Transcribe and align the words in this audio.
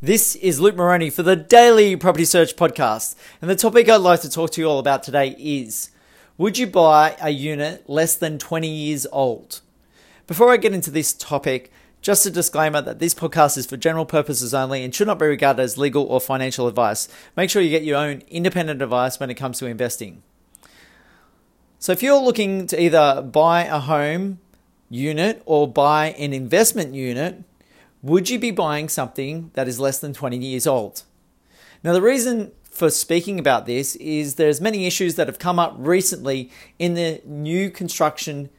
This 0.00 0.36
is 0.36 0.60
Luke 0.60 0.76
Moroney 0.76 1.10
for 1.10 1.24
the 1.24 1.34
Daily 1.34 1.96
Property 1.96 2.24
Search 2.24 2.54
Podcast. 2.54 3.16
And 3.42 3.50
the 3.50 3.56
topic 3.56 3.88
I'd 3.88 3.96
like 3.96 4.20
to 4.20 4.30
talk 4.30 4.52
to 4.52 4.60
you 4.60 4.68
all 4.68 4.78
about 4.78 5.02
today 5.02 5.34
is 5.40 5.90
Would 6.36 6.56
you 6.56 6.68
buy 6.68 7.16
a 7.20 7.30
unit 7.30 7.82
less 7.90 8.14
than 8.14 8.38
20 8.38 8.68
years 8.68 9.08
old? 9.10 9.60
Before 10.28 10.52
I 10.52 10.56
get 10.56 10.72
into 10.72 10.92
this 10.92 11.12
topic, 11.12 11.72
just 12.00 12.24
a 12.26 12.30
disclaimer 12.30 12.80
that 12.80 13.00
this 13.00 13.12
podcast 13.12 13.58
is 13.58 13.66
for 13.66 13.76
general 13.76 14.06
purposes 14.06 14.54
only 14.54 14.84
and 14.84 14.94
should 14.94 15.08
not 15.08 15.18
be 15.18 15.26
regarded 15.26 15.60
as 15.60 15.76
legal 15.76 16.04
or 16.04 16.20
financial 16.20 16.68
advice. 16.68 17.08
Make 17.36 17.50
sure 17.50 17.60
you 17.60 17.68
get 17.68 17.82
your 17.82 17.96
own 17.96 18.22
independent 18.28 18.80
advice 18.80 19.18
when 19.18 19.30
it 19.30 19.34
comes 19.34 19.58
to 19.58 19.66
investing. 19.66 20.22
So, 21.80 21.90
if 21.90 22.04
you're 22.04 22.22
looking 22.22 22.68
to 22.68 22.80
either 22.80 23.20
buy 23.20 23.64
a 23.64 23.80
home 23.80 24.38
unit 24.90 25.42
or 25.44 25.66
buy 25.66 26.10
an 26.10 26.32
investment 26.32 26.94
unit, 26.94 27.42
would 28.02 28.30
you 28.30 28.38
be 28.38 28.50
buying 28.50 28.88
something 28.88 29.50
that 29.54 29.68
is 29.68 29.80
less 29.80 29.98
than 29.98 30.12
20 30.12 30.36
years 30.36 30.66
old? 30.66 31.02
Now, 31.82 31.92
the 31.92 32.02
reason 32.02 32.52
for 32.70 32.90
speaking 32.90 33.38
about 33.38 33.66
this 33.66 33.96
is 33.96 34.36
there's 34.36 34.60
many 34.60 34.86
issues 34.86 35.16
that 35.16 35.26
have 35.26 35.38
come 35.38 35.58
up 35.58 35.74
recently 35.78 36.50
in 36.78 36.94
the 36.94 37.20
new 37.24 37.70
construction 37.70 38.50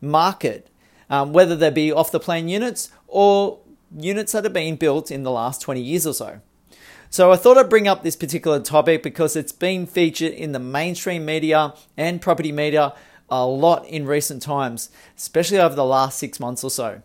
market, 0.00 0.70
um, 1.10 1.32
whether 1.32 1.56
they 1.56 1.70
be 1.70 1.92
off 1.92 2.12
the 2.12 2.20
plan 2.20 2.48
units 2.48 2.90
or 3.08 3.58
units 3.96 4.32
that 4.32 4.44
have 4.44 4.52
been 4.52 4.76
built 4.76 5.10
in 5.10 5.22
the 5.22 5.30
last 5.30 5.60
20 5.60 5.80
years 5.80 6.06
or 6.06 6.14
so. 6.14 6.40
So 7.10 7.30
I 7.30 7.36
thought 7.36 7.56
I'd 7.56 7.70
bring 7.70 7.86
up 7.86 8.02
this 8.02 8.16
particular 8.16 8.60
topic 8.60 9.02
because 9.02 9.36
it's 9.36 9.52
been 9.52 9.86
featured 9.86 10.32
in 10.32 10.52
the 10.52 10.58
mainstream 10.58 11.24
media 11.24 11.74
and 11.96 12.20
property 12.20 12.50
media 12.50 12.92
a 13.30 13.46
lot 13.46 13.86
in 13.86 14.06
recent 14.06 14.42
times, 14.42 14.90
especially 15.16 15.58
over 15.58 15.74
the 15.74 15.84
last 15.84 16.18
six 16.18 16.40
months 16.40 16.64
or 16.64 16.70
so. 16.70 17.02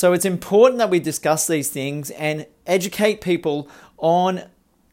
So 0.00 0.14
it's 0.14 0.24
important 0.24 0.78
that 0.78 0.88
we 0.88 0.98
discuss 0.98 1.46
these 1.46 1.68
things 1.68 2.10
and 2.12 2.46
educate 2.66 3.20
people 3.20 3.68
on 3.98 4.44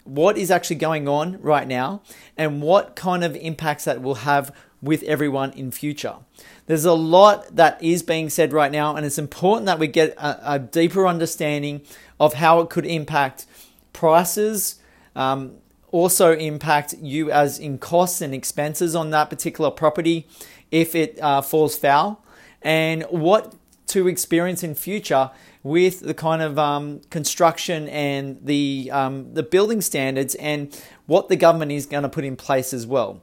what 0.04 0.38
is 0.38 0.52
actually 0.52 0.76
going 0.76 1.08
on 1.08 1.42
right 1.42 1.66
now 1.66 2.02
and 2.36 2.62
what 2.62 2.98
kind 2.98 3.24
of 3.24 3.34
impacts 3.38 3.86
that 3.86 4.02
will 4.02 4.16
have 4.16 4.54
with 4.82 5.04
everyone 5.04 5.54
in 5.54 5.72
future. 5.72 6.16
There's 6.66 6.84
a 6.84 6.92
lot 6.92 7.56
that 7.56 7.82
is 7.82 8.04
being 8.04 8.30
said 8.30 8.52
right 8.52 8.70
now, 8.70 8.98
and 8.98 9.06
it's 9.06 9.18
important 9.18 9.68
that 9.68 9.80
we 9.80 9.88
get 9.88 10.10
a, 10.18 10.56
a 10.56 10.60
deeper 10.60 11.08
understanding 11.08 11.84
of 12.20 12.34
how 12.34 12.60
it 12.60 12.70
could 12.70 12.86
impact 12.86 13.46
prices, 13.94 14.76
um, 15.16 15.54
also 15.90 16.34
impact 16.34 16.96
you 17.00 17.32
as 17.32 17.60
in 17.60 17.78
costs 17.78 18.20
and 18.20 18.34
expenses 18.34 18.94
on 18.94 19.12
that 19.12 19.30
particular 19.30 19.72
property 19.72 20.28
if 20.70 20.96
it 20.96 21.18
uh, 21.22 21.42
falls 21.42 21.78
foul, 21.78 22.26
and 22.62 23.04
what 23.04 23.56
to 23.88 24.08
experience 24.08 24.64
in 24.64 24.76
future 24.76 25.32
with 25.64 26.02
the 26.02 26.14
kind 26.14 26.42
of 26.42 26.58
um, 26.58 27.02
construction 27.10 27.88
and 27.90 28.40
the 28.44 28.90
um, 28.92 29.34
the 29.34 29.44
building 29.44 29.82
standards 29.82 30.36
and 30.36 30.82
what 31.06 31.30
the 31.30 31.36
government 31.36 31.72
is 31.72 31.86
going 31.86 32.04
to 32.04 32.10
put 32.10 32.24
in 32.24 32.36
place 32.36 32.74
as 32.74 32.86
well. 32.86 33.22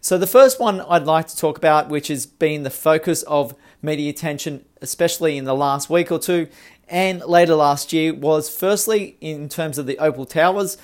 So 0.00 0.18
the 0.18 0.26
first 0.26 0.58
one 0.58 0.80
I'd 0.80 1.04
like 1.04 1.28
to 1.28 1.36
talk 1.36 1.56
about, 1.56 1.88
which 1.88 2.08
has 2.08 2.26
been 2.26 2.64
the 2.64 2.70
focus 2.70 3.22
of 3.22 3.54
media 3.82 4.10
attention, 4.10 4.64
especially 4.80 5.38
in 5.38 5.44
the 5.44 5.54
last 5.54 5.88
week 5.88 6.10
or 6.10 6.18
two 6.18 6.48
and 6.88 7.20
later 7.24 7.54
last 7.54 7.92
year, 7.92 8.12
was 8.12 8.54
firstly 8.54 9.16
in 9.20 9.48
terms 9.48 9.78
of 9.78 9.86
the 9.86 9.98
Opal 9.98 10.26
Towers. 10.26 10.76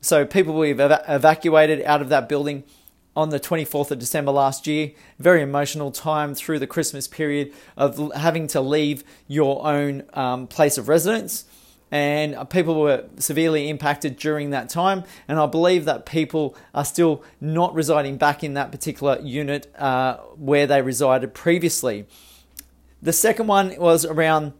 So 0.00 0.24
people 0.24 0.54
we've 0.54 0.80
ev- 0.80 1.04
evacuated 1.06 1.82
out 1.82 2.00
of 2.02 2.08
that 2.08 2.28
building 2.28 2.64
on 3.16 3.30
the 3.30 3.40
24th 3.40 3.90
of 3.90 3.98
December 3.98 4.32
last 4.32 4.66
year. 4.66 4.92
Very 5.18 5.42
emotional 5.42 5.90
time 5.90 6.34
through 6.34 6.58
the 6.58 6.66
Christmas 6.66 7.06
period 7.06 7.52
of 7.76 8.12
having 8.14 8.46
to 8.48 8.60
leave 8.60 9.04
your 9.28 9.66
own 9.66 10.04
um, 10.14 10.46
place 10.46 10.78
of 10.78 10.88
residence. 10.88 11.44
And 11.90 12.48
people 12.48 12.80
were 12.80 13.04
severely 13.18 13.68
impacted 13.68 14.16
during 14.16 14.50
that 14.50 14.70
time. 14.70 15.04
And 15.28 15.38
I 15.38 15.44
believe 15.44 15.84
that 15.84 16.06
people 16.06 16.56
are 16.74 16.86
still 16.86 17.22
not 17.38 17.74
residing 17.74 18.16
back 18.16 18.42
in 18.42 18.54
that 18.54 18.72
particular 18.72 19.20
unit 19.20 19.70
uh, 19.76 20.16
where 20.36 20.66
they 20.66 20.80
resided 20.80 21.34
previously. 21.34 22.06
The 23.02 23.12
second 23.12 23.46
one 23.46 23.76
was 23.76 24.06
around 24.06 24.54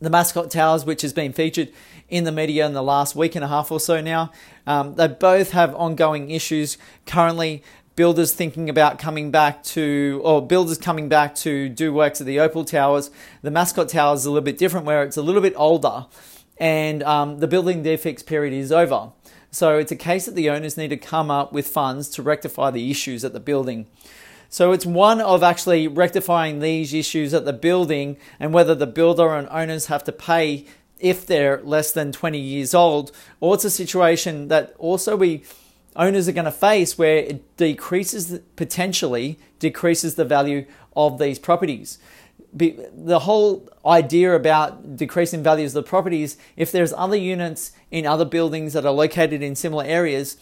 the 0.00 0.10
Mascot 0.10 0.50
Towers, 0.50 0.84
which 0.84 1.02
has 1.02 1.12
been 1.12 1.32
featured 1.32 1.72
in 2.08 2.24
the 2.24 2.32
media 2.32 2.66
in 2.66 2.72
the 2.72 2.82
last 2.82 3.14
week 3.14 3.34
and 3.34 3.44
a 3.44 3.48
half 3.48 3.70
or 3.70 3.78
so 3.78 4.00
now. 4.00 4.32
Um, 4.66 4.94
they 4.94 5.08
both 5.08 5.52
have 5.52 5.74
ongoing 5.74 6.30
issues 6.30 6.78
currently 7.06 7.62
builders 8.00 8.32
thinking 8.32 8.70
about 8.70 8.98
coming 8.98 9.30
back 9.30 9.62
to, 9.62 10.22
or 10.24 10.40
builders 10.40 10.78
coming 10.78 11.06
back 11.06 11.34
to 11.34 11.68
do 11.68 11.92
works 11.92 12.18
at 12.18 12.26
the 12.26 12.40
Opal 12.40 12.64
Towers. 12.64 13.10
The 13.42 13.50
Mascot 13.50 13.90
Towers 13.90 14.20
is 14.20 14.24
a 14.24 14.30
little 14.30 14.42
bit 14.42 14.56
different, 14.56 14.86
where 14.86 15.02
it's 15.02 15.18
a 15.18 15.22
little 15.22 15.42
bit 15.42 15.52
older, 15.54 16.06
and 16.56 17.02
um, 17.02 17.40
the 17.40 17.46
building 17.46 17.82
defects 17.82 18.22
period 18.22 18.54
is 18.54 18.72
over. 18.72 19.12
So 19.50 19.76
it's 19.76 19.92
a 19.92 19.96
case 19.96 20.24
that 20.24 20.34
the 20.34 20.48
owners 20.48 20.78
need 20.78 20.88
to 20.88 20.96
come 20.96 21.30
up 21.30 21.52
with 21.52 21.68
funds 21.68 22.08
to 22.12 22.22
rectify 22.22 22.70
the 22.70 22.90
issues 22.90 23.22
at 23.22 23.34
the 23.34 23.38
building. 23.38 23.86
So 24.48 24.72
it's 24.72 24.86
one 24.86 25.20
of 25.20 25.42
actually 25.42 25.86
rectifying 25.86 26.60
these 26.60 26.94
issues 26.94 27.34
at 27.34 27.44
the 27.44 27.52
building 27.52 28.16
and 28.38 28.54
whether 28.54 28.74
the 28.74 28.86
builder 28.86 29.34
and 29.34 29.46
owners 29.50 29.86
have 29.88 30.04
to 30.04 30.12
pay 30.12 30.64
if 30.98 31.26
they're 31.26 31.60
less 31.64 31.92
than 31.92 32.12
20 32.12 32.38
years 32.38 32.72
old, 32.72 33.12
or 33.40 33.56
it's 33.56 33.64
a 33.66 33.70
situation 33.70 34.48
that 34.48 34.74
also 34.78 35.18
we 35.18 35.44
owners 35.96 36.28
are 36.28 36.32
going 36.32 36.44
to 36.44 36.52
face 36.52 36.96
where 36.96 37.18
it 37.18 37.56
decreases 37.56 38.40
potentially 38.56 39.38
decreases 39.58 40.14
the 40.14 40.24
value 40.24 40.66
of 40.96 41.18
these 41.18 41.38
properties. 41.38 41.98
The 42.52 43.20
whole 43.20 43.68
idea 43.86 44.34
about 44.34 44.96
decreasing 44.96 45.42
values 45.42 45.74
of 45.74 45.84
the 45.84 45.88
properties, 45.88 46.36
if 46.56 46.72
there's 46.72 46.92
other 46.92 47.16
units 47.16 47.72
in 47.90 48.06
other 48.06 48.24
buildings 48.24 48.72
that 48.72 48.84
are 48.84 48.92
located 48.92 49.40
in 49.42 49.54
similar 49.54 49.84
areas, 49.84 50.36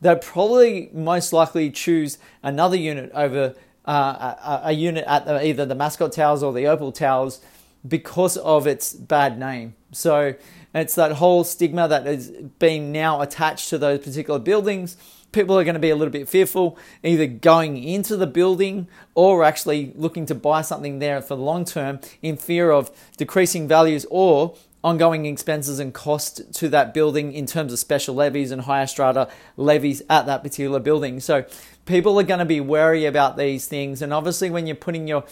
they'll 0.00 0.16
probably 0.16 0.90
most 0.92 1.32
likely 1.32 1.70
choose 1.70 2.18
another 2.42 2.76
unit 2.76 3.10
over 3.14 3.54
uh, 3.86 4.60
a, 4.62 4.68
a, 4.68 4.72
unit 4.72 5.04
at 5.06 5.24
the, 5.24 5.46
either 5.46 5.64
the 5.64 5.74
Mascot 5.74 6.12
Towers 6.12 6.42
or 6.42 6.52
the 6.52 6.66
Opal 6.66 6.92
Towers 6.92 7.40
because 7.86 8.36
of 8.38 8.66
its 8.66 8.92
bad 8.92 9.38
name. 9.38 9.74
So 9.92 10.34
it's 10.74 10.94
that 10.96 11.12
whole 11.12 11.44
stigma 11.44 11.88
that 11.88 12.06
is 12.06 12.30
being 12.58 12.92
now 12.92 13.20
attached 13.20 13.70
to 13.70 13.78
those 13.78 14.00
particular 14.00 14.40
buildings. 14.40 14.96
People 15.32 15.58
are 15.58 15.64
going 15.64 15.74
to 15.74 15.80
be 15.80 15.90
a 15.90 15.96
little 15.96 16.12
bit 16.12 16.28
fearful, 16.28 16.78
either 17.02 17.26
going 17.26 17.82
into 17.82 18.16
the 18.16 18.26
building 18.26 18.88
or 19.14 19.44
actually 19.44 19.92
looking 19.96 20.26
to 20.26 20.34
buy 20.34 20.62
something 20.62 20.98
there 20.98 21.20
for 21.22 21.36
the 21.36 21.42
long 21.42 21.64
term 21.64 22.00
in 22.22 22.36
fear 22.36 22.70
of 22.70 22.90
decreasing 23.16 23.66
values 23.66 24.06
or 24.10 24.56
ongoing 24.84 25.24
expenses 25.24 25.78
and 25.78 25.94
cost 25.94 26.52
to 26.52 26.68
that 26.68 26.92
building 26.92 27.32
in 27.32 27.46
terms 27.46 27.72
of 27.72 27.78
special 27.78 28.14
levies 28.14 28.50
and 28.50 28.62
higher 28.62 28.86
strata 28.86 29.28
levies 29.56 30.02
at 30.10 30.26
that 30.26 30.42
particular 30.42 30.78
building. 30.78 31.18
So 31.20 31.46
people 31.86 32.20
are 32.20 32.24
going 32.24 32.40
to 32.40 32.44
be 32.44 32.60
wary 32.60 33.06
about 33.06 33.36
these 33.38 33.66
things. 33.66 34.02
And 34.02 34.12
obviously, 34.12 34.50
when 34.50 34.66
you're 34.66 34.76
putting 34.76 35.08
your 35.08 35.24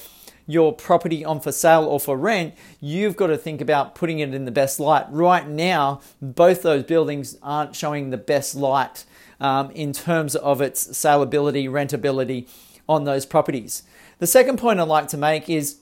your 0.46 0.72
property 0.72 1.24
on 1.24 1.40
for 1.40 1.52
sale 1.52 1.84
or 1.84 2.00
for 2.00 2.16
rent, 2.16 2.54
you've 2.80 3.16
got 3.16 3.28
to 3.28 3.38
think 3.38 3.60
about 3.60 3.94
putting 3.94 4.18
it 4.18 4.34
in 4.34 4.44
the 4.44 4.50
best 4.50 4.80
light. 4.80 5.06
Right 5.10 5.48
now, 5.48 6.00
both 6.20 6.62
those 6.62 6.82
buildings 6.84 7.36
aren't 7.42 7.76
showing 7.76 8.10
the 8.10 8.18
best 8.18 8.54
light 8.54 9.04
um, 9.40 9.70
in 9.72 9.92
terms 9.92 10.36
of 10.36 10.60
its 10.60 10.86
saleability, 10.88 11.68
rentability 11.68 12.48
on 12.88 13.04
those 13.04 13.26
properties. 13.26 13.82
The 14.18 14.26
second 14.26 14.58
point 14.58 14.80
I'd 14.80 14.88
like 14.88 15.08
to 15.08 15.16
make 15.16 15.48
is 15.48 15.78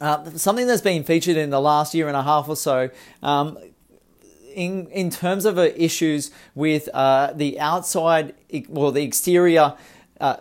uh, 0.00 0.30
something 0.30 0.66
that's 0.66 0.82
been 0.82 1.04
featured 1.04 1.36
in 1.36 1.50
the 1.50 1.60
last 1.60 1.94
year 1.94 2.08
and 2.08 2.16
a 2.16 2.22
half 2.22 2.48
or 2.48 2.56
so. 2.56 2.90
Um, 3.22 3.58
in, 4.54 4.86
in 4.88 5.10
terms 5.10 5.44
of 5.44 5.58
uh, 5.58 5.68
issues 5.76 6.30
with 6.54 6.88
uh, 6.94 7.32
the 7.34 7.58
outside, 7.58 8.34
well, 8.68 8.92
the 8.92 9.02
exterior 9.02 9.74
uh, 10.20 10.36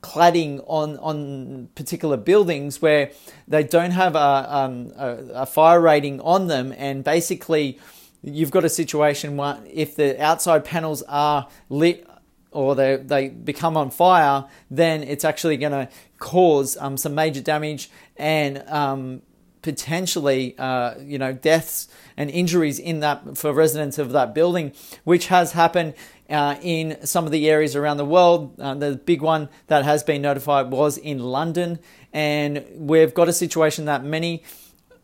cladding 0.00 0.62
on 0.66 0.98
on 0.98 1.68
particular 1.74 2.16
buildings 2.16 2.82
where 2.82 3.10
they 3.48 3.62
don't 3.62 3.92
have 3.92 4.14
a, 4.14 4.56
um, 4.56 4.92
a, 4.96 5.08
a 5.34 5.46
fire 5.46 5.80
rating 5.80 6.20
on 6.20 6.46
them, 6.46 6.74
and 6.76 7.04
basically 7.04 7.78
you've 8.22 8.50
got 8.50 8.64
a 8.64 8.68
situation 8.68 9.36
where 9.36 9.58
if 9.72 9.96
the 9.96 10.20
outside 10.22 10.64
panels 10.64 11.02
are 11.02 11.48
lit 11.68 12.06
or 12.50 12.74
they, 12.74 12.96
they 12.96 13.28
become 13.28 13.76
on 13.76 13.90
fire, 13.90 14.46
then 14.70 15.02
it's 15.02 15.24
actually 15.24 15.56
going 15.56 15.72
to 15.72 15.88
cause 16.18 16.76
um, 16.78 16.96
some 16.96 17.14
major 17.14 17.42
damage 17.42 17.90
and 18.16 18.66
um, 18.68 19.22
potentially, 19.62 20.54
uh, 20.58 20.94
you 20.98 21.18
know, 21.18 21.32
deaths 21.32 21.88
and 22.16 22.30
injuries 22.30 22.78
in 22.78 23.00
that 23.00 23.36
for 23.36 23.52
residents 23.52 23.98
of 23.98 24.12
that 24.12 24.34
building, 24.34 24.72
which 25.04 25.26
has 25.26 25.52
happened 25.52 25.92
uh, 26.30 26.56
in 26.62 26.98
some 27.04 27.24
of 27.24 27.32
the 27.32 27.48
areas 27.48 27.76
around 27.76 27.96
the 27.96 28.04
world. 28.04 28.58
Uh, 28.60 28.74
the 28.74 28.96
big 28.96 29.22
one 29.22 29.48
that 29.68 29.84
has 29.84 30.02
been 30.02 30.22
notified 30.22 30.70
was 30.70 30.98
in 30.98 31.18
London, 31.18 31.78
and 32.12 32.64
we've 32.74 33.14
got 33.14 33.28
a 33.28 33.32
situation 33.32 33.84
that 33.86 34.04
many 34.04 34.42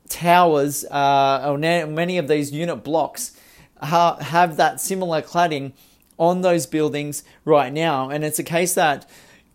towers 0.08 0.84
uh, 0.84 1.44
or 1.46 1.58
many 1.58 2.19
of 2.19 2.28
these 2.28 2.52
unit 2.52 2.84
blocks 2.84 3.36
ha- 3.82 4.16
have 4.16 4.56
that 4.56 4.80
similar 4.80 5.22
cladding 5.22 5.72
on 6.19 6.42
those 6.42 6.66
buildings 6.66 7.24
right 7.44 7.72
now, 7.72 8.10
and 8.10 8.24
it's 8.24 8.38
a 8.38 8.44
case 8.44 8.74
that 8.74 9.08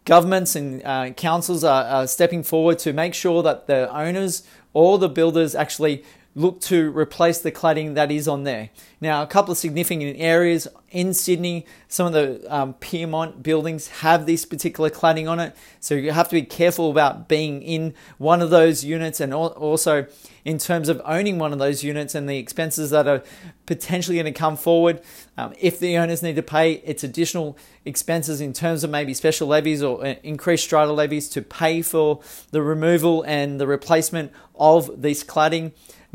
governments 0.05 0.55
and 0.55 0.81
uh, 0.85 1.09
councils 1.11 1.63
are, 1.63 1.83
are 1.83 2.07
stepping 2.07 2.41
forward 2.41 2.79
to 2.79 2.93
make 2.93 3.13
sure 3.13 3.43
that 3.43 3.67
the 3.67 3.93
owners 3.95 4.43
or 4.73 4.97
the 4.97 5.09
builders 5.09 5.53
actually 5.53 6.03
look 6.37 6.61
to 6.61 6.95
replace 6.95 7.39
the 7.39 7.51
cladding 7.51 7.95
that 7.95 8.11
is 8.11 8.27
on 8.27 8.43
there. 8.43 8.69
Now, 9.01 9.23
a 9.23 9.27
couple 9.27 9.51
of 9.51 9.57
significant 9.57 10.17
areas 10.19 10.67
in 10.91 11.15
Sydney, 11.15 11.65
some 11.87 12.05
of 12.05 12.13
the 12.13 12.55
um, 12.55 12.75
Pyrmont 12.75 13.41
buildings 13.41 13.87
have 13.87 14.27
this 14.27 14.45
particular 14.45 14.91
cladding 14.91 15.27
on 15.27 15.39
it, 15.39 15.55
so 15.79 15.95
you 15.95 16.11
have 16.11 16.29
to 16.29 16.35
be 16.35 16.43
careful 16.43 16.91
about 16.91 17.27
being 17.27 17.63
in 17.63 17.95
one 18.19 18.43
of 18.43 18.51
those 18.51 18.85
units 18.85 19.19
and 19.19 19.33
also 19.33 20.05
in 20.45 20.59
terms 20.59 20.89
of 20.89 21.01
owning 21.05 21.39
one 21.39 21.53
of 21.53 21.59
those 21.59 21.83
units 21.83 22.13
and 22.13 22.29
the 22.29 22.37
expenses 22.37 22.91
that 22.91 23.07
are 23.07 23.23
potentially 23.65 24.17
going 24.17 24.31
to 24.31 24.31
come 24.31 24.55
forward. 24.55 25.01
Um, 25.37 25.53
if 25.59 25.79
the 25.79 25.97
owners 25.97 26.21
need 26.21 26.35
to 26.35 26.43
pay 26.43 26.73
its 26.73 27.03
additional 27.03 27.57
expenses 27.83 28.41
in 28.41 28.53
terms 28.53 28.83
of 28.83 28.91
maybe 28.91 29.15
special 29.15 29.47
levies 29.47 29.81
or 29.81 30.05
uh, 30.05 30.15
increased 30.21 30.65
strata 30.65 30.93
levies 30.93 31.29
to 31.29 31.41
pay 31.41 31.81
for 31.81 32.21
the 32.51 32.61
removal 32.61 33.23
and 33.23 33.59
the 33.59 33.65
replacement 33.65 34.31
of 34.55 35.01
this 35.01 35.23
cladding. 35.23 35.71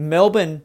Melbourne 0.09 0.63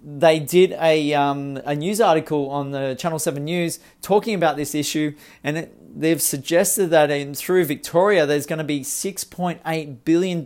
they 0.00 0.38
did 0.38 0.72
a, 0.80 1.12
um, 1.14 1.60
a 1.64 1.74
news 1.74 2.00
article 2.00 2.50
on 2.50 2.70
the 2.70 2.94
Channel 2.98 3.18
7 3.18 3.44
News 3.44 3.80
talking 4.00 4.34
about 4.34 4.56
this 4.56 4.74
issue, 4.74 5.14
and 5.42 5.58
it, 5.58 6.00
they've 6.00 6.22
suggested 6.22 6.88
that 6.90 7.10
in, 7.10 7.34
through 7.34 7.64
Victoria 7.64 8.26
there's 8.26 8.46
going 8.46 8.58
to 8.58 8.64
be 8.64 8.80
$6.8 8.80 9.96
billion 10.04 10.44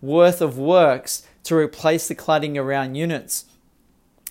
worth 0.00 0.40
of 0.40 0.58
works 0.58 1.26
to 1.44 1.54
replace 1.54 2.08
the 2.08 2.14
cladding 2.14 2.56
around 2.56 2.94
units. 2.94 3.46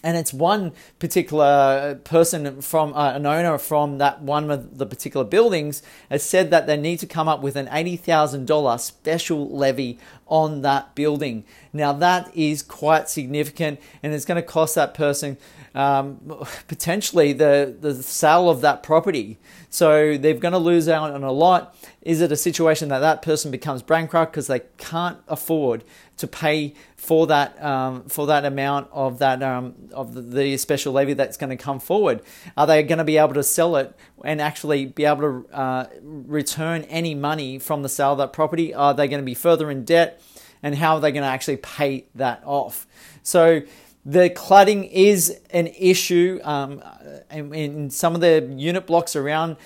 And 0.05 0.17
it's 0.17 0.33
one 0.33 0.73
particular 0.99 1.95
person 2.03 2.61
from 2.61 2.93
uh, 2.93 3.13
an 3.13 3.25
owner 3.25 3.57
from 3.57 3.99
that 3.99 4.21
one 4.21 4.51
of 4.51 4.77
the 4.77 4.85
particular 4.85 5.25
buildings 5.25 5.81
has 6.09 6.23
said 6.23 6.51
that 6.51 6.67
they 6.67 6.75
need 6.75 6.99
to 6.99 7.07
come 7.07 7.29
up 7.29 7.41
with 7.41 7.55
an 7.55 7.67
$80,000 7.67 8.79
special 8.81 9.49
levy 9.49 9.97
on 10.33 10.63
that 10.63 10.95
building. 10.95 11.43
Now 11.71 11.93
that 11.93 12.35
is 12.35 12.63
quite 12.63 13.07
significant 13.07 13.79
and 14.01 14.15
it's 14.15 14.25
going 14.25 14.41
to 14.41 14.47
cost 14.47 14.73
that 14.73 14.95
person 14.95 15.37
um, 15.75 16.19
potentially 16.67 17.33
the, 17.33 17.75
the 17.79 18.01
sale 18.01 18.49
of 18.49 18.61
that 18.61 18.81
property. 18.81 19.37
So 19.69 20.17
they're 20.17 20.33
going 20.33 20.53
to 20.53 20.57
lose 20.57 20.89
out 20.89 21.11
on 21.11 21.23
a 21.23 21.31
lot. 21.31 21.75
Is 22.01 22.19
it 22.19 22.31
a 22.31 22.35
situation 22.35 22.89
that 22.89 22.99
that 22.99 23.21
person 23.21 23.51
becomes 23.51 23.83
bankrupt 23.83 24.31
because 24.31 24.47
they 24.47 24.61
can't 24.77 25.19
afford 25.27 25.83
to 26.17 26.27
pay 26.27 26.73
for 26.95 27.27
that 27.27 27.61
um, 27.61 28.03
for 28.05 28.27
that 28.27 28.45
amount 28.45 28.87
of 28.91 29.19
that 29.19 29.43
um, 29.43 29.75
of 29.91 30.31
the, 30.31 30.55
special 30.57 30.93
levy 30.93 31.13
that's 31.13 31.37
going 31.37 31.49
to 31.49 31.61
come 31.61 31.79
forward? 31.79 32.21
Are 32.55 32.65
they 32.65 32.83
going 32.83 32.99
to 32.99 33.03
be 33.03 33.17
able 33.17 33.33
to 33.33 33.43
sell 33.43 33.75
it 33.75 33.95
and 34.23 34.39
actually 34.39 34.85
be 34.85 35.05
able 35.05 35.21
to 35.21 35.55
uh, 35.55 35.85
return 36.01 36.83
any 36.83 37.15
money 37.15 37.59
from 37.59 37.83
the 37.83 37.89
sale 37.89 38.13
of 38.13 38.19
that 38.19 38.31
property? 38.31 38.73
Are 38.73 38.93
they 38.93 39.07
going 39.07 39.21
to 39.21 39.25
be 39.25 39.33
further 39.33 39.69
in 39.69 39.83
debt? 39.83 40.21
And 40.63 40.75
how 40.75 40.95
are 40.95 41.01
they 41.01 41.11
going 41.11 41.23
to 41.23 41.29
actually 41.29 41.57
pay 41.57 42.05
that 42.15 42.41
off? 42.45 42.87
So 43.21 43.61
the 44.05 44.29
cladding 44.29 44.89
is 44.91 45.39
an 45.51 45.67
issue 45.67 46.39
um, 46.43 46.81
in, 47.29 47.53
in 47.53 47.89
some 47.89 48.15
of 48.15 48.21
the 48.21 48.51
unit 48.55 48.87
blocks 48.87 49.15
around 49.15 49.57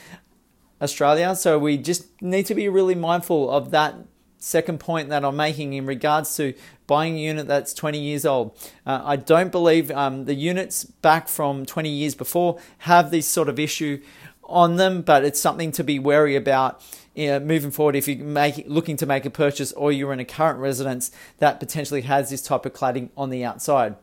Australia. 0.82 1.36
So 1.36 1.58
we 1.58 1.78
just 1.78 2.22
need 2.22 2.46
to 2.48 2.56
be 2.56 2.68
really 2.68 2.96
mindful 2.96 3.50
of 3.50 3.72
that 3.72 3.96
second 4.40 4.80
point 4.80 5.10
that 5.10 5.26
I'm 5.26 5.36
making 5.36 5.74
in 5.74 5.86
regards 5.86 6.36
to 6.38 6.54
buying 6.86 7.16
a 7.16 7.20
unit 7.20 7.48
that's 7.48 7.74
20 7.74 8.00
years 8.00 8.26
old. 8.26 8.56
Uh, 8.86 9.02
I 9.04 9.16
don't 9.16 9.52
believe 9.52 9.92
um, 9.92 10.26
the 10.26 10.36
units 10.36 10.84
back 10.84 11.28
from 11.28 11.66
20 11.66 11.90
years 11.90 12.16
before 12.16 12.60
have 12.80 13.12
this 13.12 13.28
sort 13.28 13.50
of 13.50 13.60
issue 13.60 14.02
on 14.44 14.78
them, 14.78 15.02
but 15.02 15.26
it's 15.26 15.40
something 15.40 15.72
to 15.74 15.84
be 15.84 16.00
wary 16.00 16.36
about. 16.36 16.82
You 17.18 17.30
know, 17.30 17.40
moving 17.40 17.72
forward, 17.72 17.96
if 17.96 18.08
you're 18.08 18.24
make, 18.24 18.66
looking 18.68 18.96
to 18.98 19.08
make 19.08 19.26
a 19.26 19.32
purchase 19.32 19.72
or 19.72 19.92
you're 19.92 20.14
in 20.14 20.20
a 20.20 20.26
current 20.26 20.60
residence 20.60 21.10
that 21.40 21.60
potentially 21.60 22.02
has 22.02 22.30
this 22.30 22.44
type 22.44 22.64
of 22.64 22.74
cladding 22.74 23.10
on 23.18 23.32
the 23.32 23.44
outside. 23.44 23.96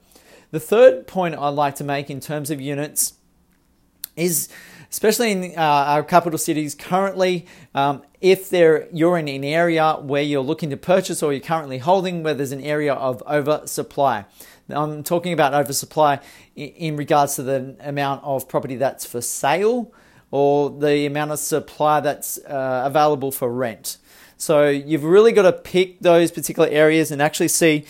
The 0.51 0.59
third 0.59 1.07
point 1.07 1.37
I'd 1.37 1.51
like 1.51 1.77
to 1.77 1.85
make 1.85 2.11
in 2.11 2.19
terms 2.19 2.51
of 2.51 2.61
units 2.61 3.15
is 4.17 4.49
especially 4.91 5.31
in 5.31 5.45
uh, 5.57 5.61
our 5.61 6.03
capital 6.03 6.39
cities 6.39 6.75
currently 6.75 7.47
um, 7.77 8.03
if 8.21 8.53
you're 8.53 9.19
in 9.19 9.29
an 9.29 9.45
area 9.45 9.95
where 9.95 10.23
you're 10.23 10.43
looking 10.43 10.71
to 10.71 10.77
purchase 10.77 11.23
or 11.23 11.33
you're 11.33 11.41
currently 11.41 11.79
holding 11.79 12.23
where 12.25 12.35
there's 12.35 12.53
an 12.53 12.63
area 12.63 12.95
of 12.95 13.21
oversupply 13.27 14.25
i'm 14.69 15.03
talking 15.03 15.33
about 15.33 15.53
oversupply 15.53 16.21
in 16.55 16.97
regards 16.97 17.35
to 17.35 17.43
the 17.43 17.77
amount 17.81 18.23
of 18.23 18.49
property 18.49 18.77
that's 18.77 19.05
for 19.05 19.21
sale 19.21 19.93
or 20.35 20.71
the 20.71 21.07
amount 21.07 21.31
of 21.31 21.39
supply 21.39 22.01
that's 22.01 22.39
uh, 22.39 22.83
available 22.85 23.31
for 23.31 23.49
rent 23.53 23.99
so 24.37 24.69
you've 24.69 25.05
really 25.05 25.33
got 25.33 25.43
to 25.43 25.53
pick 25.53 26.01
those 26.01 26.31
particular 26.31 26.69
areas 26.69 27.11
and 27.11 27.23
actually 27.23 27.49
see 27.49 27.85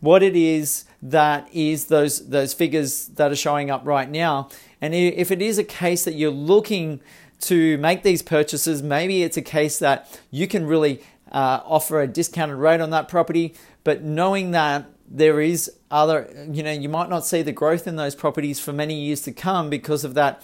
what 0.00 0.22
it 0.22 0.36
is 0.36 0.84
that 1.02 1.48
is 1.52 1.86
those 1.86 2.28
those 2.28 2.54
figures 2.54 3.06
that 3.08 3.30
are 3.30 3.36
showing 3.36 3.70
up 3.70 3.82
right 3.84 4.10
now. 4.10 4.48
And 4.80 4.94
if 4.94 5.30
it 5.30 5.42
is 5.42 5.58
a 5.58 5.64
case 5.64 6.04
that 6.04 6.14
you're 6.14 6.30
looking 6.30 7.00
to 7.42 7.78
make 7.78 8.02
these 8.02 8.22
purchases, 8.22 8.82
maybe 8.82 9.22
it's 9.22 9.36
a 9.36 9.42
case 9.42 9.78
that 9.80 10.20
you 10.30 10.48
can 10.48 10.66
really 10.66 11.02
uh, 11.30 11.60
offer 11.64 12.00
a 12.00 12.06
discounted 12.06 12.56
rate 12.56 12.80
on 12.80 12.90
that 12.90 13.08
property, 13.08 13.54
but 13.84 14.02
knowing 14.02 14.52
that 14.52 14.86
there 15.10 15.40
is 15.40 15.70
other, 15.90 16.30
you 16.50 16.62
know, 16.62 16.72
you 16.72 16.88
might 16.88 17.08
not 17.08 17.24
see 17.24 17.42
the 17.42 17.52
growth 17.52 17.86
in 17.86 17.96
those 17.96 18.14
properties 18.14 18.60
for 18.60 18.72
many 18.72 18.94
years 18.94 19.22
to 19.22 19.32
come 19.32 19.70
because 19.70 20.04
of 20.04 20.14
that 20.14 20.42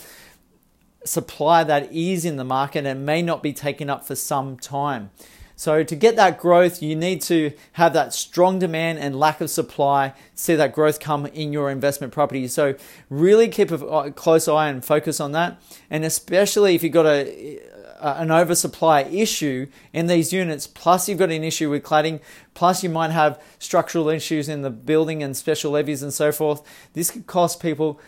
supply 1.05 1.65
that 1.65 1.93
is 1.93 2.25
in 2.25 2.37
the 2.37 2.45
market 2.45 2.87
and 2.87 3.05
may 3.05 3.23
not 3.23 3.43
be 3.43 3.53
taken 3.53 3.91
up 3.91 4.07
for 4.07 4.15
some 4.15 4.57
time. 4.57 5.11
So, 5.57 5.85
to 5.85 5.95
get 5.95 6.17
that 6.17 6.41
growth, 6.41 6.83
you 6.83 6.97
need 6.97 7.23
to 7.23 7.53
have 7.73 7.93
that 7.93 8.13
strong 8.13 8.59
demand 8.59 8.99
and 8.99 9.19
lack 9.19 9.41
of 9.41 9.51
supply, 9.51 10.13
see 10.35 10.57
that 10.57 10.73
growth 10.73 10.99
come 10.99 11.27
in 11.27 11.53
your 11.53 11.71
investment 11.71 12.13
property. 12.13 12.49
So, 12.49 12.75
really 13.09 13.49
keep 13.49 13.71
a 13.71 14.11
close 14.11 14.49
eye 14.49 14.69
and 14.69 14.85
focus 14.85 15.21
on 15.21 15.31
that. 15.33 15.61
And 15.91 16.05
especially 16.05 16.75
if 16.75 16.83
you've 16.83 16.93
got 16.93 17.07
a, 17.07 17.61
an 18.01 18.33
oversupply 18.33 19.03
issue 19.03 19.69
in 19.93 20.09
these 20.09 20.33
units, 20.33 20.67
plus 20.67 21.09
you've 21.09 21.19
got 21.19 21.31
an 21.31 21.45
issue 21.45 21.71
with 21.71 21.85
cladding, 21.85 22.21
plus 22.55 22.83
you 22.83 22.91
might 22.91 23.13
have 23.13 23.41
structural 23.61 24.09
issues 24.09 24.49
in 24.49 24.63
the 24.63 24.71
building 24.71 25.23
and 25.23 25.37
special 25.37 25.71
levies 25.71 26.03
and 26.03 26.13
so 26.13 26.33
forth, 26.33 26.63
this 26.95 27.13
could 27.13 27.29
cost 27.29 27.63
people 27.63 28.01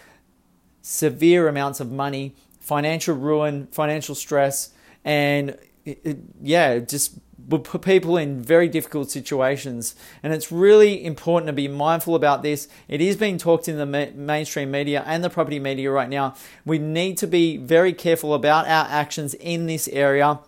severe 0.83 1.49
amounts 1.49 1.81
of 1.81 1.91
money, 1.91 2.35
financial 2.67 3.15
ruin, 3.15 3.69
financial 3.69 4.17
stress, 4.17 4.73
and 5.05 5.51
it, 5.85 6.01
it, 6.03 6.19
yeah, 6.43 6.81
just 6.81 7.17
will 7.49 7.61
put 7.61 7.83
people 7.83 8.17
in 8.17 8.43
very 8.43 8.67
difficult 8.67 9.09
situations. 9.09 9.95
And 10.21 10.33
it's 10.33 10.51
really 10.51 11.05
important 11.05 11.47
to 11.47 11.53
be 11.53 11.69
mindful 11.69 12.17
about 12.17 12.43
this. 12.43 12.67
It 12.89 13.01
is 13.01 13.17
being 13.17 13.39
talked 13.39 13.69
in 13.69 13.79
the 13.79 13.87
ma- 13.87 14.13
mainstream 14.17 14.73
media 14.73 15.05
and 15.07 15.23
the 15.23 15.31
property 15.31 15.61
media 15.61 15.93
right 15.93 16.09
now. 16.09 16.35
We 16.65 16.81
need 16.81 17.19
to 17.19 17.29
be 17.29 17.57
very 17.57 17.93
careful 17.93 18.35
about 18.35 18.67
our 18.67 18.87
actions 18.87 19.35
in 19.35 19.67
this 19.67 19.87
area 19.87 20.40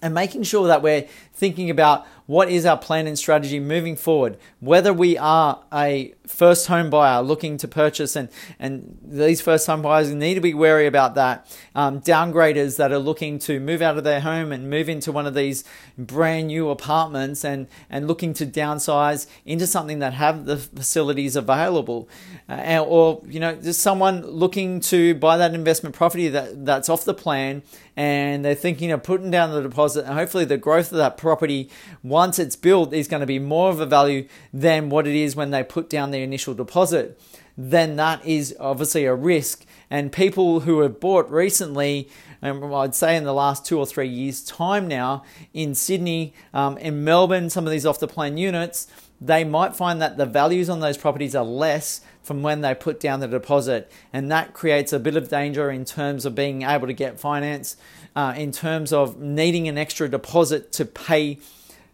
and 0.00 0.14
making 0.14 0.44
sure 0.44 0.68
that 0.68 0.82
we're 0.82 1.08
thinking 1.34 1.68
about 1.68 2.06
what 2.26 2.48
is 2.48 2.64
our 2.64 2.78
plan 2.78 3.06
and 3.06 3.18
strategy 3.18 3.60
moving 3.60 3.96
forward. 3.96 4.38
Whether 4.60 4.94
we 4.94 5.18
are 5.18 5.62
a 5.72 6.14
first 6.26 6.68
home 6.68 6.88
buyer 6.88 7.22
looking 7.22 7.58
to 7.58 7.68
purchase, 7.68 8.16
and, 8.16 8.30
and 8.58 8.98
these 9.02 9.42
first 9.42 9.66
home 9.66 9.82
buyers 9.82 10.12
need 10.14 10.34
to 10.34 10.40
be 10.40 10.54
wary 10.54 10.86
about 10.86 11.16
that. 11.16 11.46
Um, 11.74 12.00
downgraders 12.00 12.78
that 12.78 12.92
are 12.92 12.98
looking 12.98 13.38
to 13.40 13.60
move 13.60 13.82
out 13.82 13.98
of 13.98 14.04
their 14.04 14.20
home 14.20 14.52
and 14.52 14.70
move 14.70 14.88
into 14.88 15.12
one 15.12 15.26
of 15.26 15.34
these 15.34 15.64
brand 15.98 16.46
new 16.46 16.70
apartments 16.70 17.44
and, 17.44 17.66
and 17.90 18.08
looking 18.08 18.32
to 18.34 18.46
downsize 18.46 19.26
into 19.44 19.66
something 19.66 19.98
that 19.98 20.14
have 20.14 20.46
the 20.46 20.56
facilities 20.56 21.36
available. 21.36 22.08
Uh, 22.48 22.82
or, 22.86 23.20
you 23.26 23.40
know, 23.40 23.54
just 23.54 23.80
someone 23.80 24.24
looking 24.24 24.80
to 24.80 25.14
buy 25.16 25.36
that 25.36 25.52
investment 25.52 25.94
property 25.94 26.28
that, 26.28 26.64
that's 26.64 26.88
off 26.88 27.04
the 27.04 27.14
plan 27.14 27.62
and 27.96 28.44
they're 28.44 28.54
thinking 28.54 28.90
of 28.90 29.02
putting 29.02 29.30
down 29.30 29.52
the 29.52 29.62
deposit 29.62 30.04
and 30.04 30.14
hopefully 30.14 30.44
the 30.44 30.56
growth 30.56 30.90
of 30.90 30.98
that 30.98 31.16
property 31.24 31.68
once 32.02 32.38
it's 32.38 32.54
built 32.54 32.92
is 32.92 33.08
going 33.08 33.20
to 33.20 33.26
be 33.26 33.40
more 33.40 33.70
of 33.70 33.80
a 33.80 33.86
value 33.86 34.28
than 34.52 34.90
what 34.90 35.06
it 35.06 35.16
is 35.16 35.34
when 35.34 35.50
they 35.50 35.64
put 35.64 35.90
down 35.90 36.12
the 36.12 36.22
initial 36.22 36.54
deposit, 36.54 37.20
then 37.56 37.96
that 37.96 38.24
is 38.24 38.56
obviously 38.60 39.04
a 39.04 39.14
risk. 39.14 39.64
And 39.90 40.12
people 40.12 40.60
who 40.60 40.80
have 40.80 41.00
bought 41.00 41.30
recently, 41.30 42.08
um, 42.42 42.72
I'd 42.72 42.94
say 42.94 43.16
in 43.16 43.24
the 43.24 43.34
last 43.34 43.64
two 43.64 43.78
or 43.78 43.86
three 43.86 44.08
years' 44.08 44.42
time 44.42 44.86
now, 44.86 45.24
in 45.52 45.74
Sydney, 45.74 46.34
um, 46.52 46.78
in 46.78 47.04
Melbourne, 47.04 47.50
some 47.50 47.66
of 47.66 47.70
these 47.70 47.86
off 47.86 48.00
the 48.00 48.08
plan 48.08 48.36
units, 48.36 48.86
they 49.20 49.44
might 49.44 49.74
find 49.74 50.02
that 50.02 50.16
the 50.16 50.26
values 50.26 50.68
on 50.68 50.80
those 50.80 50.96
properties 50.96 51.34
are 51.34 51.44
less 51.44 52.00
from 52.22 52.42
when 52.42 52.62
they 52.62 52.74
put 52.74 53.00
down 53.00 53.20
the 53.20 53.28
deposit. 53.28 53.90
And 54.12 54.30
that 54.30 54.54
creates 54.54 54.92
a 54.92 54.98
bit 54.98 55.16
of 55.16 55.28
danger 55.28 55.70
in 55.70 55.84
terms 55.84 56.26
of 56.26 56.34
being 56.34 56.62
able 56.62 56.86
to 56.86 56.92
get 56.92 57.20
finance, 57.20 57.76
uh, 58.16 58.34
in 58.36 58.52
terms 58.52 58.92
of 58.92 59.18
needing 59.18 59.68
an 59.68 59.78
extra 59.78 60.08
deposit 60.08 60.72
to 60.72 60.84
pay 60.84 61.38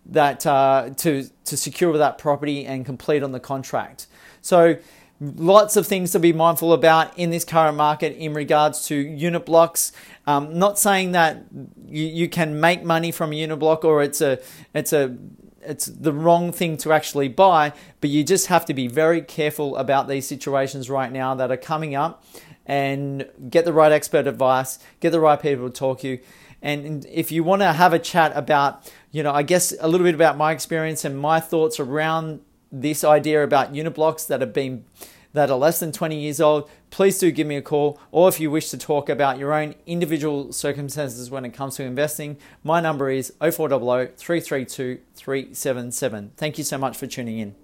that 0.07 0.47
uh, 0.47 0.91
to 0.97 1.29
to 1.45 1.57
secure 1.57 1.97
that 1.99 2.19
property 2.19 2.65
and 2.65 2.87
complete 2.87 3.23
on 3.23 3.33
the 3.33 3.41
contract. 3.41 4.07
So 4.41 4.79
lots 5.21 5.77
of 5.77 5.87
things 5.87 6.13
to 6.13 6.19
be 6.19 6.33
mindful 6.33 6.73
about 6.73 7.17
in 7.19 7.31
this 7.31 7.45
current 7.45 7.77
market 7.77 8.17
in 8.17 8.33
regards 8.33 8.87
to 8.87 8.95
unit 8.95 9.45
blocks. 9.45 9.93
Um, 10.27 10.59
not 10.59 10.79
saying 10.79 11.13
that 11.13 11.45
you, 11.87 12.07
you 12.07 12.29
can 12.29 12.59
make 12.59 12.83
money 12.83 13.13
from 13.13 13.33
a 13.33 13.37
unit 13.37 13.59
block 13.59 13.85
or 13.85 14.03
it's 14.03 14.21
a 14.21 14.41
it's 14.75 14.93
a 14.93 15.17
it's 15.63 15.87
the 15.87 16.13
wrong 16.13 16.53
thing 16.53 16.77
to 16.79 16.93
actually 16.93 17.29
buy, 17.29 17.73
but 18.01 18.11
you 18.11 18.25
just 18.25 18.47
have 18.47 18.65
to 18.67 18.75
be 18.75 18.89
very 18.89 19.21
careful 19.21 19.77
about 19.77 20.09
these 20.09 20.27
situations 20.27 20.89
right 20.89 21.13
now 21.13 21.35
that 21.35 21.51
are 21.51 21.57
coming 21.57 21.95
up 21.95 22.25
and 22.67 23.29
get 23.49 23.65
the 23.65 23.73
right 23.73 23.93
expert 23.93 24.27
advice, 24.27 24.79
get 25.01 25.11
the 25.11 25.21
right 25.21 25.41
people 25.41 25.69
to 25.69 25.75
talk 25.77 26.01
to 26.01 26.09
you. 26.09 26.19
And 26.63 27.07
if 27.07 27.33
you 27.33 27.43
want 27.43 27.63
to 27.63 27.73
have 27.73 27.93
a 27.93 27.99
chat 27.99 28.33
about, 28.35 28.93
you 29.11 29.23
know, 29.23 29.33
I 29.33 29.43
guess 29.43 29.75
a 29.81 29.89
little 29.89 30.05
bit 30.05 30.15
about 30.15 30.37
my 30.37 30.53
experience 30.53 31.05
and 31.05 31.19
my 31.19 31.41
thoughts 31.41 31.81
around 31.81 32.41
this 32.71 33.03
idea 33.03 33.43
about 33.43 33.75
unit 33.75 33.95
blocks 33.95 34.25
that 34.27 34.41
have 34.41 34.53
been 34.53 34.85
that 35.33 35.51
are 35.51 35.59
less 35.59 35.81
than 35.81 35.93
20 35.93 36.19
years 36.19 36.41
old, 36.41 36.69
please 36.91 37.19
do 37.19 37.31
give 37.31 37.47
me 37.47 37.57
a 37.57 37.63
call. 37.63 38.01
Or 38.11 38.29
if 38.29 38.41
you 38.41 38.51
wish 38.51 38.71
to 38.71 38.79
talk 38.79 39.09
about 39.09 39.39
your 39.39 39.53
own 39.53 39.75
individual 39.87 40.53
circumstances 40.53 41.31
when 41.31 41.45
it 41.45 41.51
comes 41.51 41.77
to 41.77 41.85
investing, 41.85 42.37
my 42.65 42.81
number 42.81 43.11
is 43.11 43.33
0400 43.41 44.17
332 44.17 45.01
377. 45.15 46.33
Thank 46.37 46.59
you 46.59 46.65
so 46.65 46.79
much 46.79 46.97
for 46.97 47.07
tuning 47.07 47.39
in. 47.39 47.55